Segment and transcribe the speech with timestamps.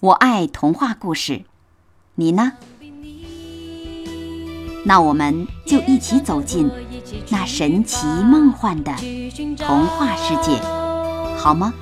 [0.00, 1.44] 我爱童话故事，
[2.14, 2.52] 你呢？
[4.86, 6.70] 那我们就一起走进
[7.28, 8.94] 那神奇梦幻的
[9.58, 10.58] 童话世界，
[11.36, 11.74] 好吗？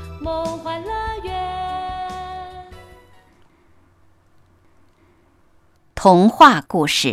[5.95, 7.09] 童话故事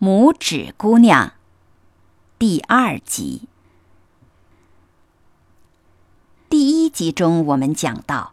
[0.04, 1.28] 《拇指姑娘》
[2.40, 3.48] 第二集。
[6.50, 8.32] 第一集中，我们讲到。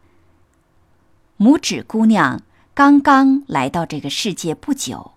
[1.38, 2.42] 拇指姑娘
[2.74, 5.14] 刚刚来到这个世界不久，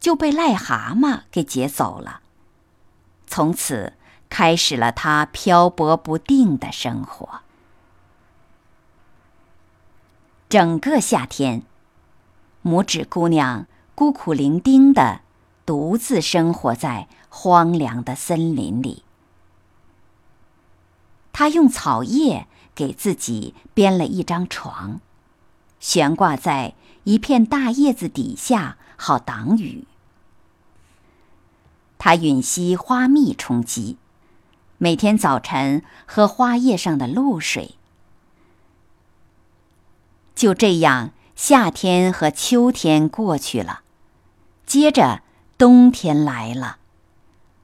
[0.00, 2.20] 就被癞蛤蟆给劫走了。
[3.26, 3.92] 从此
[4.28, 7.40] 开始了她漂泊不定的生活。
[10.48, 11.62] 整个夏天，
[12.62, 15.20] 拇指姑娘孤苦伶仃的
[15.66, 19.04] 独自生活在荒凉的森林里。
[21.32, 25.00] 她用草叶给自己编了一张床。
[25.84, 29.84] 悬挂在一片大叶子底下，好挡雨。
[31.98, 33.98] 它吮吸花蜜充饥，
[34.78, 37.74] 每天早晨喝花叶上的露水。
[40.34, 43.82] 就这样，夏天和秋天过去了，
[44.64, 45.20] 接着
[45.58, 46.78] 冬天来了，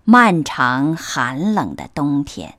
[0.05, 2.59] 漫长寒冷的冬天。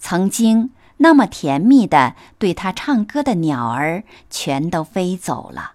[0.00, 0.72] 曾经。
[0.98, 5.72] 那么甜蜜的对他唱歌的鸟儿全都飞走了，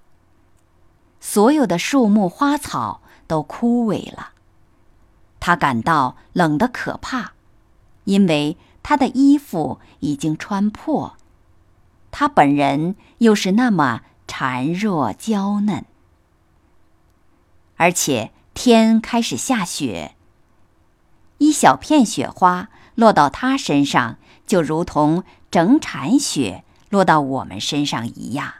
[1.20, 4.32] 所有的树木花草都枯萎了。
[5.40, 7.34] 他感到冷得可怕，
[8.06, 11.16] 因为他的衣服已经穿破，
[12.10, 15.86] 他本人又是那么孱弱娇嫩，
[17.78, 20.16] 而且天开始下雪，
[21.38, 24.18] 一小片雪花落到他身上。
[24.48, 28.54] 就如同整铲雪落到我们身上一样，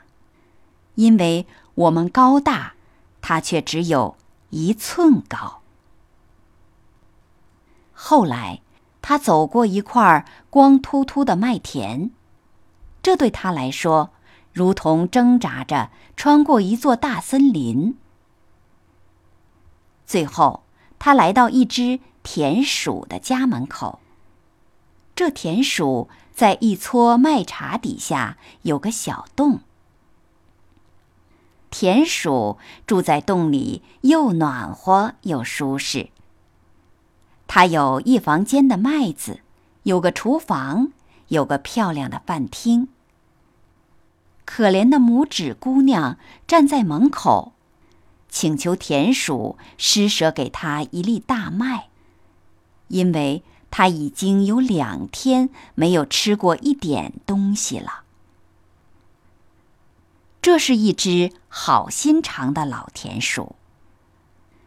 [0.94, 2.72] 因为我们高大，
[3.20, 4.16] 他却只有
[4.48, 5.60] 一寸高。
[7.92, 8.62] 后来，
[9.02, 12.10] 他走过一块光秃秃的麦田，
[13.02, 14.12] 这对他来说，
[14.54, 17.98] 如同挣扎着穿过一座大森林。
[20.06, 20.62] 最后，
[20.98, 23.98] 他来到一只田鼠的家门口。
[25.24, 29.60] 这田鼠在一撮麦茬底下有个小洞。
[31.70, 36.08] 田鼠住在洞里，又暖和又舒适。
[37.46, 39.38] 它有一房间的麦子，
[39.84, 40.90] 有个厨房，
[41.28, 42.88] 有个漂亮的饭厅。
[44.44, 46.18] 可怜的拇指姑娘
[46.48, 47.52] 站在门口，
[48.28, 51.90] 请求田鼠施舍给她一粒大麦，
[52.88, 53.44] 因为。
[53.72, 58.02] 他已经有两天没有吃过一点东西了。
[60.42, 63.56] 这是一只好心肠的老田鼠。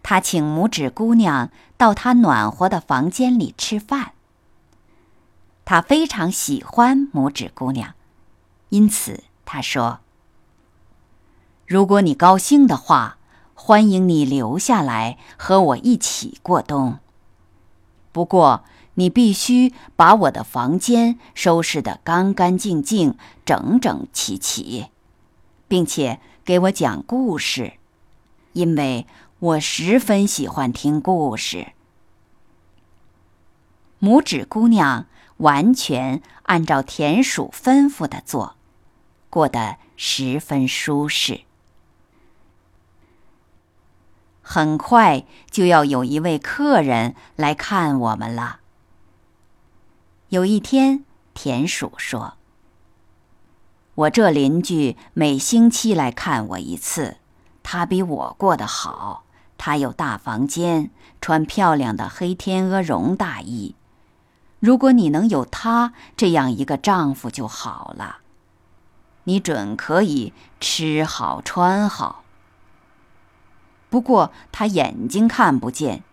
[0.02, 4.14] 他请拇指姑娘到他暖和的房间里吃饭。
[5.66, 7.94] 他非常喜欢拇指姑娘，
[8.70, 10.00] 因此他说
[11.68, 13.18] ：“如果你高兴的话，
[13.54, 16.98] 欢迎你留下来和我一起过冬。
[18.12, 18.66] 不过。”
[18.96, 24.88] 你必须把我的房间收拾得干干净净、整整齐齐，
[25.68, 27.74] 并且给我讲故事，
[28.54, 29.06] 因为
[29.40, 31.74] 我十分喜欢听故事。
[34.02, 35.08] 拇指姑娘
[35.38, 38.56] 完全按照田鼠吩咐的做，
[39.30, 41.42] 过得十分舒适。
[44.42, 48.60] 很快就要有一位客人来看我们了。
[50.36, 52.34] 有一天，田鼠说
[53.96, 57.16] ：“我这邻居每星期来看我一次，
[57.64, 59.24] 他比我过得好。
[59.58, 60.92] 他有大房间，
[61.22, 63.76] 穿漂亮的黑天鹅绒大衣。
[64.60, 68.18] 如果你能有他这样一个丈夫就好了，
[69.24, 72.26] 你准可以吃好穿好。
[73.90, 76.04] 不过他眼睛看不见，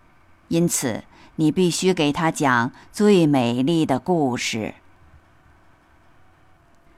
[0.47, 1.03] 因此。”
[1.35, 4.75] 你必须给他讲最美丽的故事。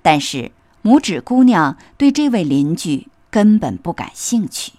[0.02, 0.52] 但是
[0.84, 4.74] 拇指姑娘对这位邻居根本不感兴趣，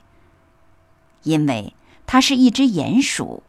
[1.24, 1.74] 因为
[2.06, 3.42] 她是一只鼹鼠。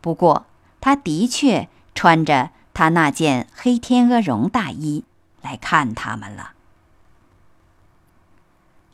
[0.00, 0.46] 不过，
[0.80, 5.02] 他的确穿着他那件黑天鹅绒大衣
[5.42, 6.52] 来看他们了。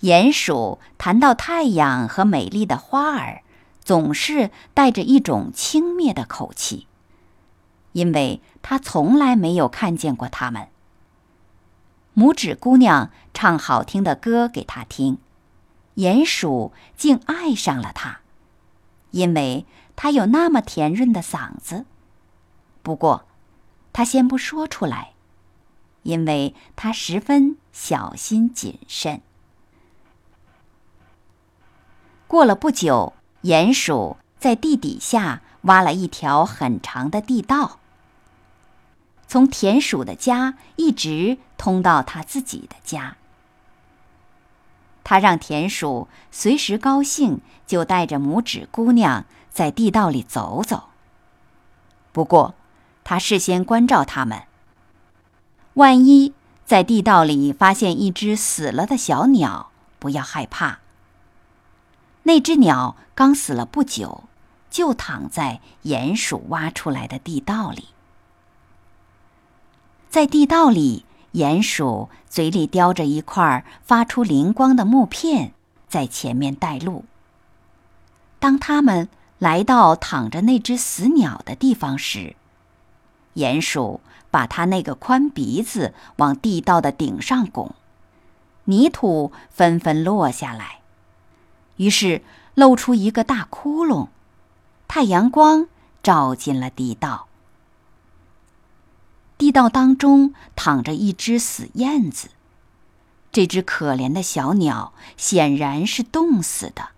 [0.00, 3.42] 鼹鼠谈到太阳和美丽的花儿，
[3.84, 6.86] 总是带着一种轻蔑的口气，
[7.92, 10.68] 因为他从来没有看见过他们。
[12.14, 15.18] 拇指姑娘唱好听的歌给他听，
[15.96, 18.20] 鼹鼠竟爱上了她，
[19.10, 21.86] 因为她有那么甜润的嗓子。
[22.82, 23.26] 不过，
[23.92, 25.12] 他先不说出来，
[26.02, 29.22] 因为他十分小心谨慎。
[32.26, 33.12] 过了不久，
[33.42, 37.78] 鼹鼠在地底下挖了一条很长的地道。
[39.26, 43.16] 从田鼠的家一直通到他自己的家。
[45.04, 50.90] 他让田鼠随时高兴就带着拇指姑娘在地道里走走。
[52.12, 52.54] 不过，
[53.02, 54.42] 他事先关照他们：
[55.74, 56.32] 万一
[56.64, 60.81] 在地道里发现一只死了的小鸟，不要害怕。
[62.24, 64.24] 那只鸟刚死了不久，
[64.70, 67.88] 就躺在鼹鼠挖出来的地道里。
[70.08, 75.54] 在地道里，鼹鼠嘴里叼着一块发出灵光的木片，
[75.88, 77.06] 在前面带路。
[78.38, 79.08] 当他们
[79.38, 82.36] 来到躺着那只死鸟的地方时，
[83.36, 87.74] 鼹鼠把它那个宽鼻子往地道的顶上拱，
[88.64, 90.81] 泥土纷纷落下来，
[91.82, 92.22] 于是
[92.54, 94.06] 露出一个大窟窿，
[94.86, 95.66] 太阳光
[96.00, 97.26] 照进了地道。
[99.36, 102.28] 地道当中躺着一只死燕子，
[103.32, 106.90] 这只可怜的小鸟显然是冻死的。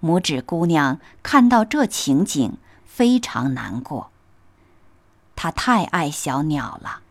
[0.00, 2.56] 拇指姑娘看到这情景，
[2.86, 4.10] 非常难过。
[5.36, 7.02] 她太爱小鸟了。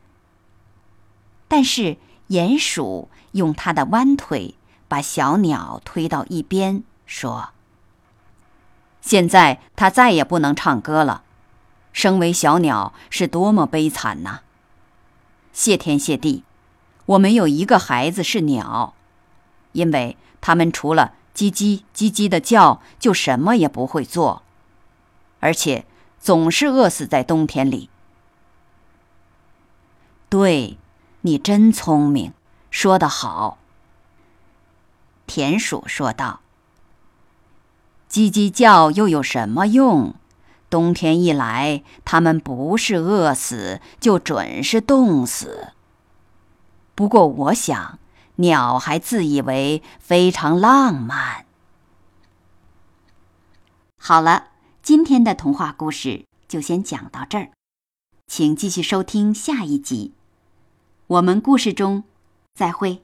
[1.48, 1.98] 但是
[2.30, 4.56] 鼹鼠用它的弯腿
[4.92, 7.52] 把小鸟推到一边，说
[9.00, 11.24] ：“现在它再也不能唱歌了。”
[11.94, 14.40] 身为小鸟是多么悲惨呐！
[15.54, 16.44] 谢天谢地，
[17.06, 18.94] 我没有一个孩子是鸟，
[19.72, 24.44] 因为他们除了叽叽叽叽的叫，就什么也不会做，
[25.40, 25.86] 而且
[26.20, 27.90] 总是饿死在冬天里。
[30.28, 30.78] 对，
[31.22, 32.34] 你真聪明，
[32.70, 33.58] 说得好。
[35.28, 36.42] 田鼠说道
[38.10, 40.16] ：“叽叽叫又有什么用？”
[40.70, 45.74] 冬天一来，它们不是饿死，就准是冻死。
[46.96, 48.00] 不过，我想，
[48.36, 51.46] 鸟还自以为非常浪漫。
[53.98, 54.48] 好了，
[54.82, 57.52] 今天的童话故事就先讲到这儿，
[58.28, 60.14] 请继续收听下一集。
[61.08, 62.06] 我们故事中
[62.54, 63.04] 再会。